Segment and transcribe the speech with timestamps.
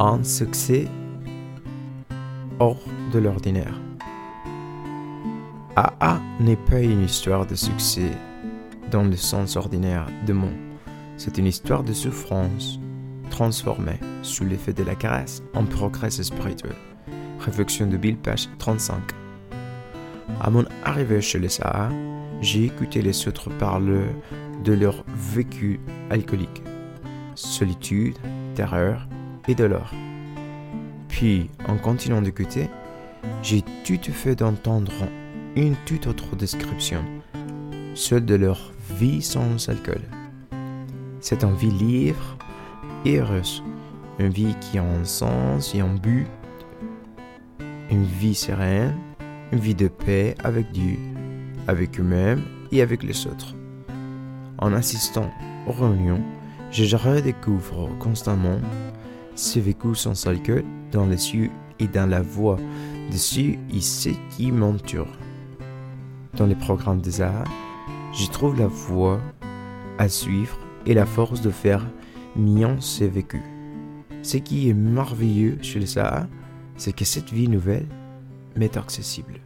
[0.00, 0.88] un succès
[2.58, 3.78] hors de l'ordinaire.
[5.76, 8.10] AA n'est pas une histoire de succès
[8.90, 10.52] dans le sens ordinaire de mot.
[11.18, 12.80] C'est une histoire de souffrance
[13.28, 16.74] transformée sous l'effet de la caresse en progrès spirituel.
[17.38, 18.96] Réflexion de Bill Page 35.
[20.40, 21.90] À mon arrivée chez les AA,
[22.40, 24.06] j'ai écouté les autres parler
[24.64, 25.78] de leur vécu
[26.08, 26.62] alcoolique,
[27.34, 28.16] solitude,
[28.54, 29.06] terreur
[29.50, 29.92] et douleur.
[31.08, 32.68] Puis, en continuant d'écouter,
[33.42, 34.92] j'ai tout fait d'entendre
[35.56, 37.04] une toute autre description,
[37.94, 40.02] celle de leur vie sans alcool.
[41.20, 42.38] C'est une vie libre
[43.04, 43.62] et heureuse,
[44.18, 46.26] une vie qui a un sens et un but,
[47.90, 48.96] une vie sereine,
[49.52, 50.96] une vie de paix avec Dieu,
[51.66, 53.54] avec eux-mêmes et avec les autres.
[54.58, 55.30] En assistant
[55.66, 56.22] aux réunions,
[56.70, 58.60] je redécouvre constamment
[59.56, 62.58] vécu sans alcool dans les yeux et dans la voix
[63.10, 65.06] de ceux et ceux qui m'entourent.
[66.36, 67.50] Dans les programmes des arts,
[68.12, 69.20] je trouve la voie
[69.98, 71.86] à suivre et la force de faire
[72.36, 73.42] mien ces vécus.
[74.22, 76.26] Ce qui est merveilleux chez les Sahara,
[76.76, 77.86] c'est que cette vie nouvelle
[78.56, 79.40] m'est accessible.